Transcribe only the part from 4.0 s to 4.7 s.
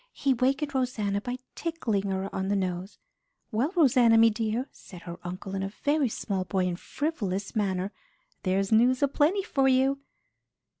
me dear,"